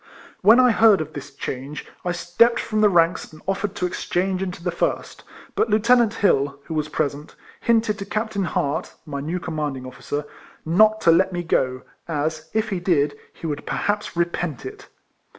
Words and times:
When 0.41 0.59
I 0.59 0.71
heard 0.71 0.99
of 0.99 1.13
this 1.13 1.29
change, 1.31 1.85
I 2.03 2.11
stepped 2.11 2.59
from 2.59 2.81
the 2.81 2.89
ranks 2.89 3.31
and 3.31 3.39
offered 3.47 3.75
to 3.75 3.85
exchange 3.85 4.41
into 4.41 4.63
the 4.63 4.71
first, 4.71 5.23
but 5.53 5.69
Lieu 5.69 5.77
tenant 5.77 6.11
Hill, 6.15 6.59
who 6.63 6.73
was 6.73 6.89
present, 6.89 7.35
hinted 7.59 7.99
to 7.99 8.05
Cap 8.07 8.31
tain 8.31 8.45
Hart 8.45 8.95
(my 9.05 9.19
new 9.21 9.39
commanding 9.39 9.85
officer) 9.85 10.25
not 10.65 11.01
to 11.01 11.11
let 11.11 11.31
me 11.31 11.43
go, 11.43 11.83
as, 12.07 12.49
if 12.51 12.69
he 12.69 12.79
did, 12.79 13.15
he 13.31 13.45
would 13.45 13.67
perhaps 13.67 14.17
repent 14.17 14.65
it. 14.65 14.87